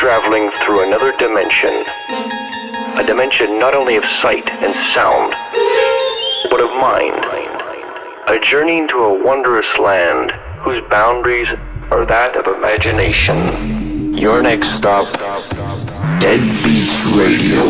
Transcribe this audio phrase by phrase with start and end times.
[0.00, 1.84] traveling through another dimension.
[2.96, 5.34] A dimension not only of sight and sound,
[6.48, 7.20] but of mind.
[8.32, 10.30] A journey into a wondrous land
[10.64, 11.50] whose boundaries
[11.92, 14.14] are that of imagination.
[14.14, 15.04] Your next stop,
[16.18, 17.60] Dead Beats Radio.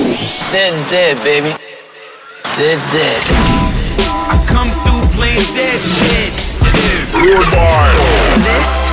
[0.55, 1.51] Dead's dead, baby.
[2.55, 3.23] Dead's dead.
[4.31, 6.31] I come through playing dead shit.
[8.47, 8.80] This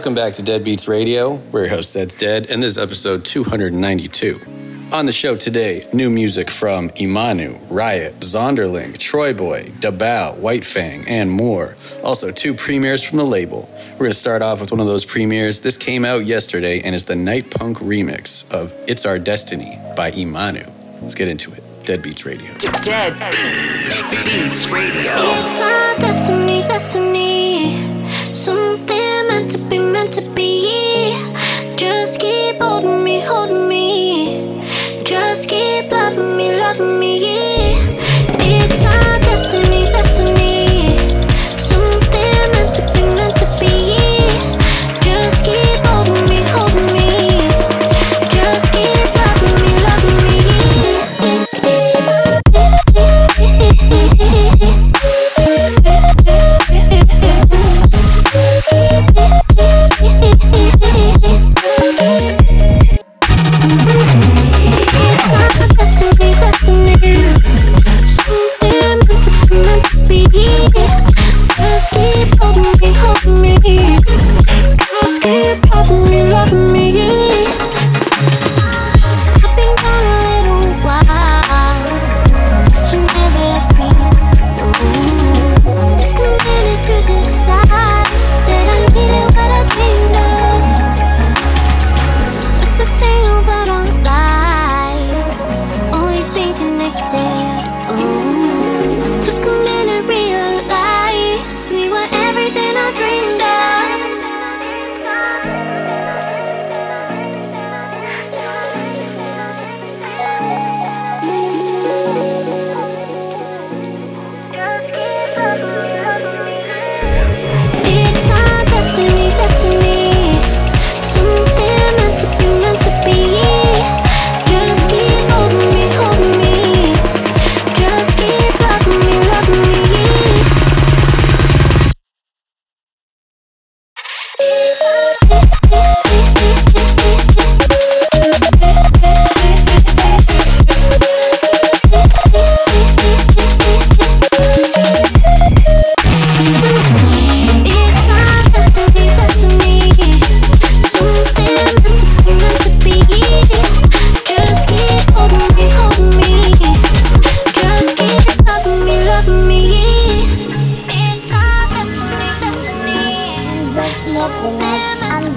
[0.00, 1.34] Welcome back to Deadbeats Radio.
[1.52, 4.40] We're your host, Zeds Dead, and this is episode 292.
[4.92, 11.06] On the show today, new music from Imanu, Riot, Zonderling, Troy Boy, Dabow, White Fang,
[11.06, 11.76] and more.
[12.02, 13.68] Also, two premieres from the label.
[13.92, 15.60] We're going to start off with one of those premieres.
[15.60, 20.12] This came out yesterday and is the Night Punk remix of It's Our Destiny by
[20.12, 20.66] Imanu.
[21.02, 21.62] Let's get into it.
[21.84, 22.54] Deadbeats Radio.
[22.54, 23.12] Dead
[24.24, 25.12] Beats Radio.
[25.12, 27.89] It's our destiny, destiny.
[28.32, 31.14] Something meant to be, meant to be.
[31.76, 34.62] Just keep holding me, holding me.
[35.04, 38.09] Just keep loving me, loving me.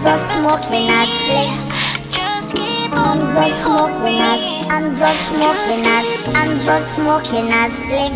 [0.04, 0.88] Destiny.
[2.10, 4.20] Just keep holding me, holding me.
[4.70, 6.06] I'm just smoking us,
[6.36, 8.16] I'm just smoking us, spliff.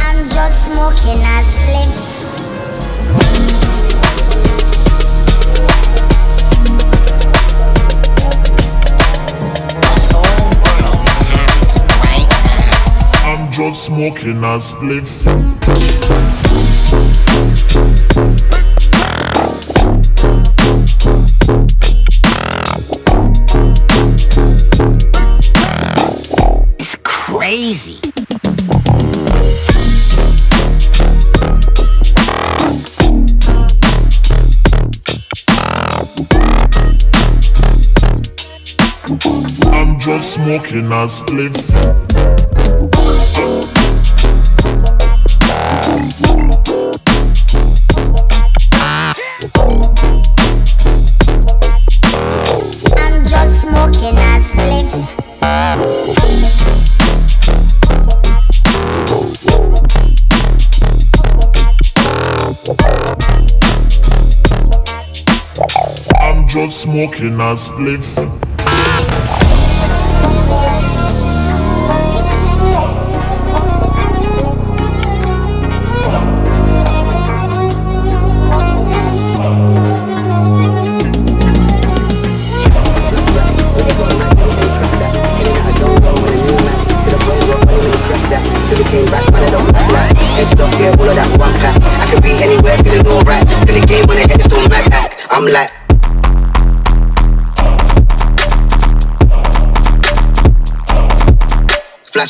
[0.00, 2.01] I'm just smoking us, spliff.
[13.52, 15.26] Just smoking a spliff.
[26.78, 27.98] It's crazy.
[39.70, 42.11] I'm just smoking a spliff.
[66.92, 69.31] Smoking a spliff.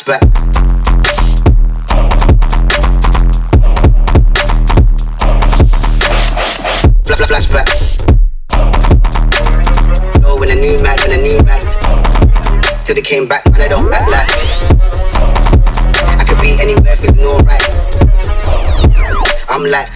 [0.03, 0.21] Flash,
[7.29, 7.69] flashback.
[10.53, 10.77] New
[11.23, 11.39] new.
[12.85, 14.29] Till they came back, man, I don't act like.
[16.19, 17.63] I could be anywhere, feeling alright.
[19.49, 19.89] I'm like.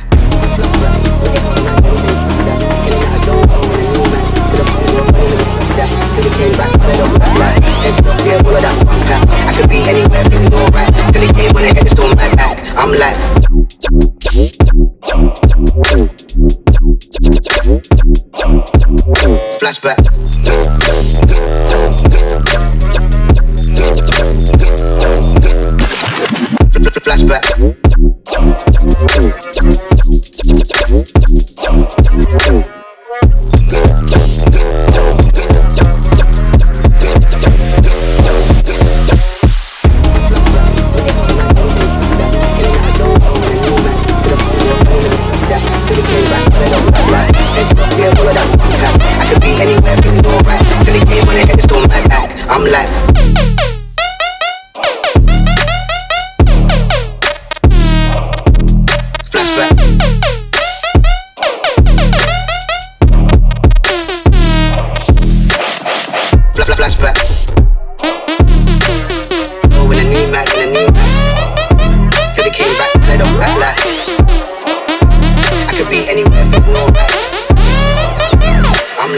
[8.88, 8.95] I
[9.56, 10.92] could be anywhere, feeling alright.
[11.12, 12.60] Till the game when head is still mad back.
[12.76, 13.16] I'm like.
[19.58, 20.15] Flashback.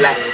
[0.05, 0.28] I'm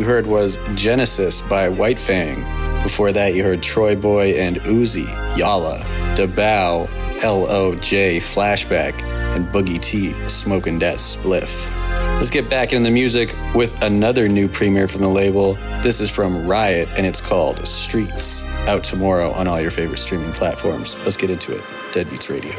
[0.00, 2.42] you heard was Genesis by White Fang.
[2.82, 5.04] Before that, you heard TroyBoi and Uzi,
[5.34, 5.82] Yala,
[6.16, 6.86] Dabow,
[7.18, 9.02] LOJ, Flashback,
[9.36, 11.68] and Boogie T, Smoking That Spliff.
[12.16, 15.58] Let's get back into the music with another new premiere from the label.
[15.82, 20.32] This is from Riot, and it's called Streets, out tomorrow on all your favorite streaming
[20.32, 20.96] platforms.
[21.00, 21.62] Let's get into it.
[21.92, 22.52] Deadbeats Radio.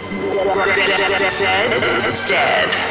[0.86, 0.98] Dead,
[1.39, 2.90] dead, dead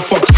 [0.00, 0.29] motherfucker.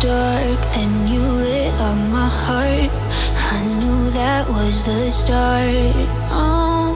[0.00, 2.90] dark, then you lit up my heart.
[3.54, 5.94] I knew that was the start
[6.30, 6.94] oh,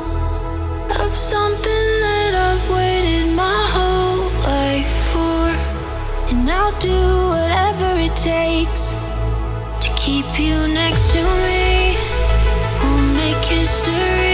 [1.00, 5.42] of something that I've waited my whole life for.
[6.30, 7.02] And I'll do
[7.34, 8.94] whatever it takes
[9.80, 11.96] to keep you next to me.
[12.82, 14.31] We'll make history.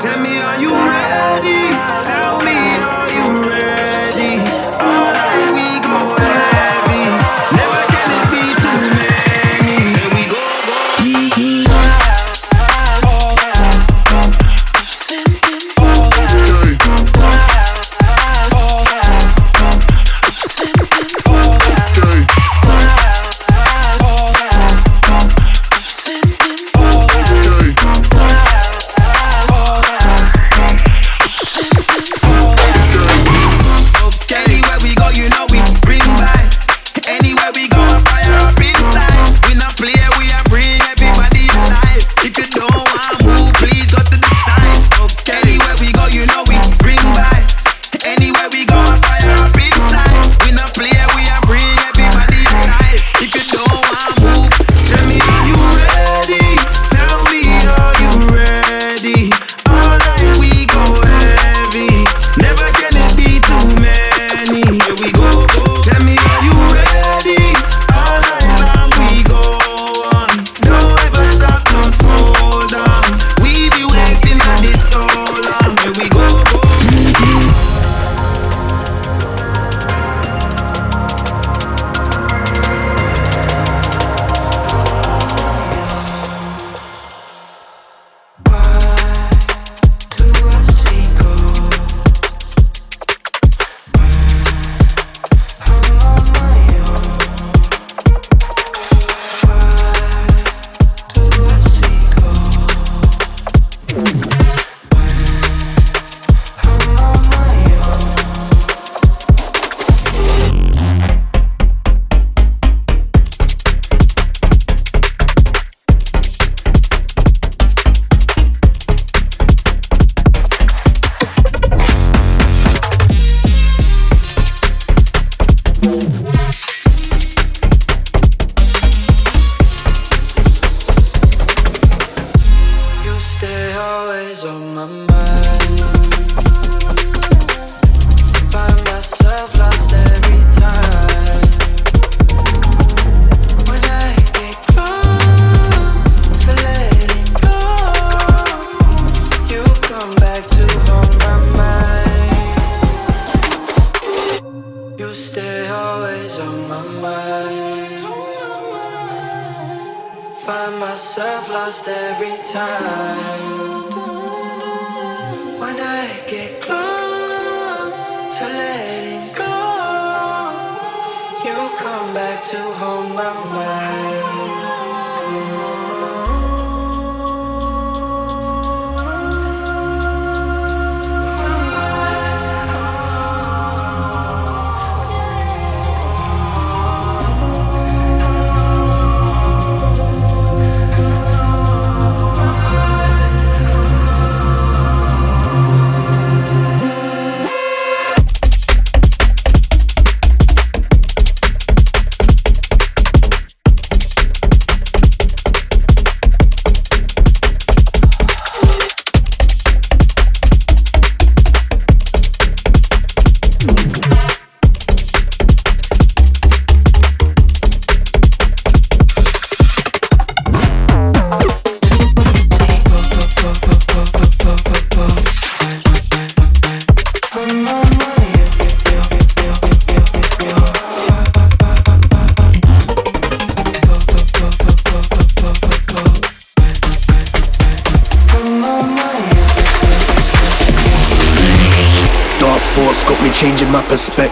[0.00, 1.76] Tell me, are you ready?
[2.06, 2.59] Tell me.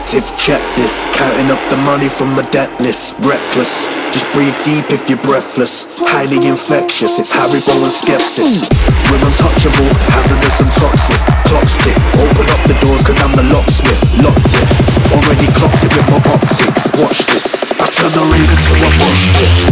[0.08, 3.12] Check this, counting up the money from my debt list.
[3.20, 5.84] Reckless, just breathe deep if you're breathless.
[6.00, 8.72] Highly infectious, it's Haribo and skepsis.
[9.12, 11.20] We're untouchable, hazardous and toxic.
[11.52, 14.00] Clock stick, open up the doors cause I'm the locksmith.
[14.24, 14.64] Locked it,
[15.12, 16.88] already clocked it with my optics.
[16.96, 17.44] Watch this,
[17.76, 19.68] I turn the rain into a bush pit.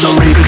[0.00, 0.45] The rain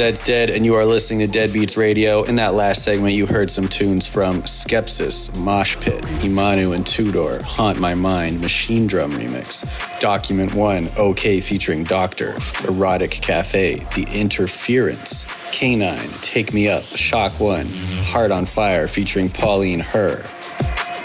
[0.00, 2.22] Zeds Dead, and you are listening to Deadbeats Radio.
[2.22, 7.42] In that last segment, you heard some tunes from Skepsis, Mosh Pit, Imanu and Tudor,
[7.42, 12.34] Haunt My Mind, Machinedrum Remix, Document One, OK featuring Doctor,
[12.66, 17.70] Erotic Cafe, The Interference, Kanine, Take Me Up, ShockOne,
[18.04, 20.24] Heart on Fire featuring Pauline Herr.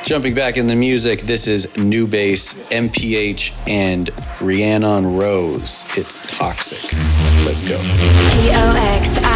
[0.06, 5.84] Jumping back in the music, this is New Bass, MPH, and Rhiannon Rose.
[5.98, 6.94] It's Toxic.
[7.44, 7.78] Let's go.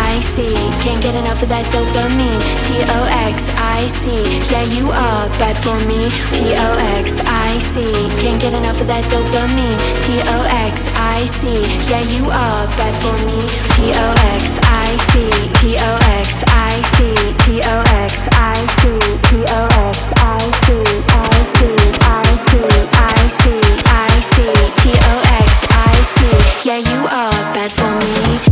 [0.10, 0.42] T-O-X-I-C
[0.82, 7.76] Can't get enough of that dopamine T-O-X-I-C Yeah, you are bad for me T-O-X-I-C
[8.18, 11.46] Can't get enough of that dopamine T-O-X-I-C
[11.90, 13.38] Yeah, you are bad for me
[13.78, 15.14] T-O-X-I-C
[15.62, 16.98] T-O-X-I-C
[17.46, 18.82] T-O-X-I-C
[19.30, 21.60] T-O-X-I-C I-C
[22.02, 22.52] I-C
[22.98, 23.44] I-C
[23.86, 24.38] I-C
[24.82, 26.20] T-O-X-I-C
[26.66, 28.49] Yeah, you are bad for me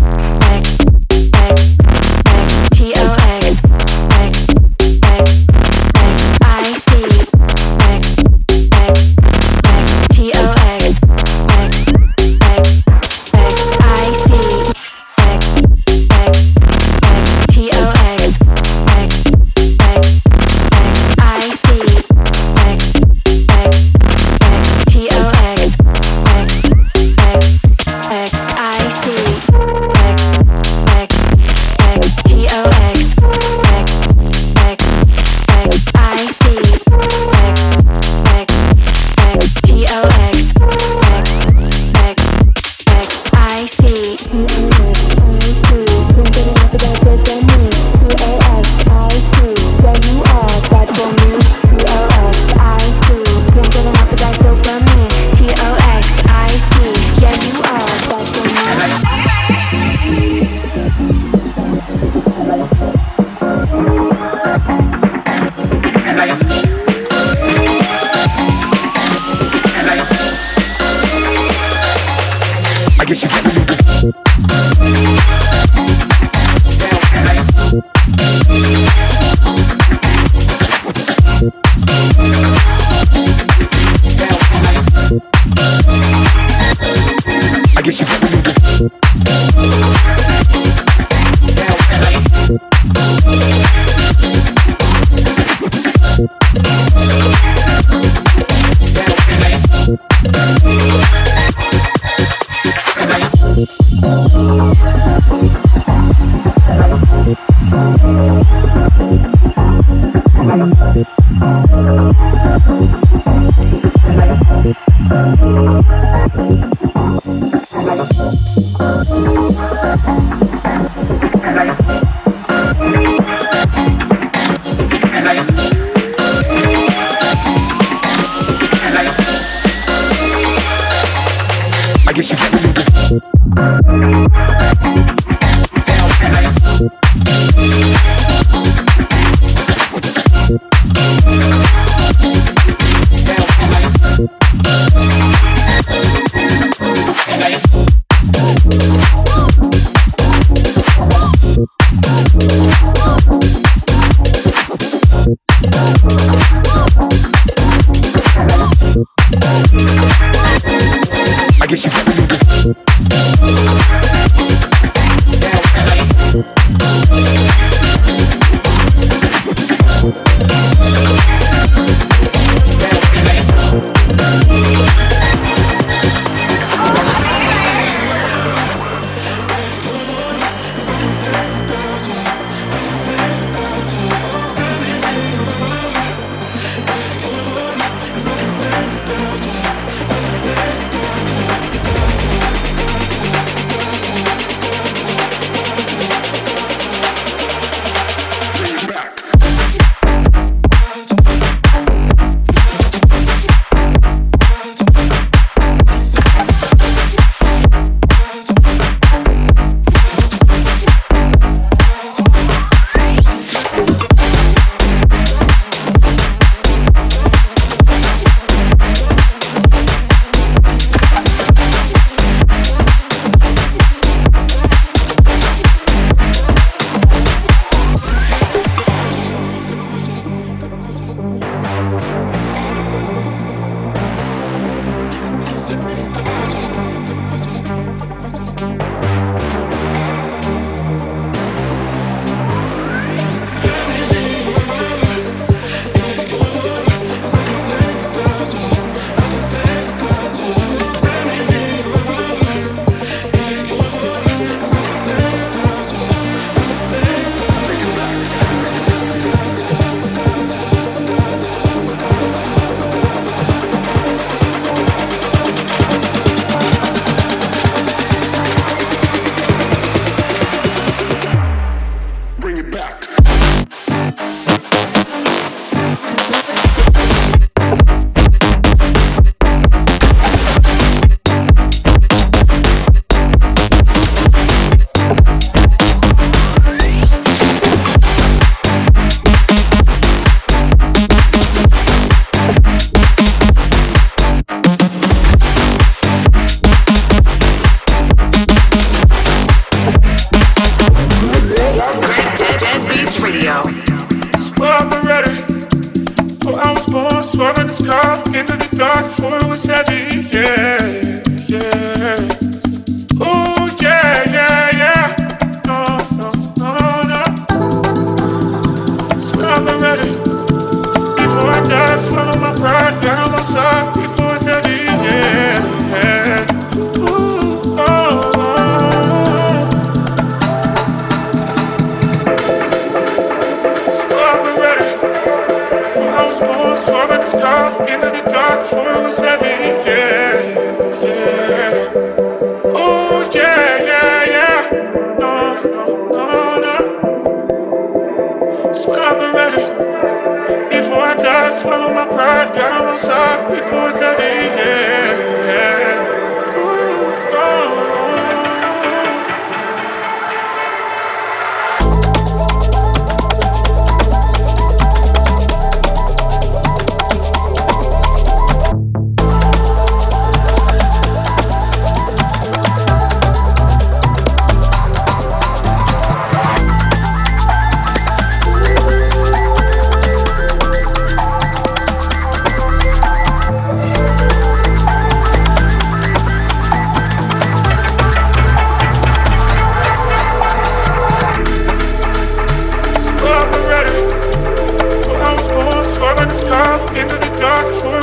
[397.48, 397.97] dark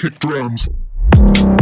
[0.00, 1.57] One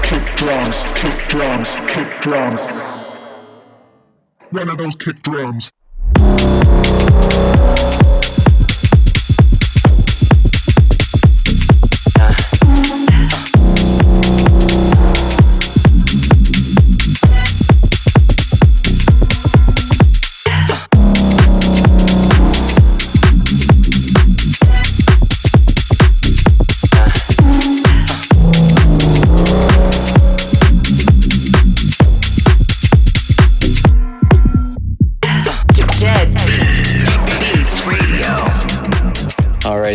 [0.00, 0.24] of
[1.28, 2.60] those kick drums.
[4.50, 5.70] One of those kick drums.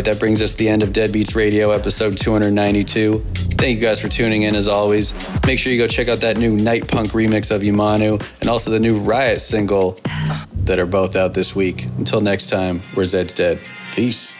[0.08, 3.20] That brings us to the end of Deadbeats Radio, episode 292.
[3.58, 5.14] Thank you guys for tuning in as always.
[5.46, 8.72] Make sure you go check out that new Night Punk remix of Imanu and also
[8.72, 10.00] the new Riot single
[10.64, 11.88] that are both out this week.
[11.98, 13.60] Until next time, we're Zeds Dead.
[13.92, 14.38] Peace.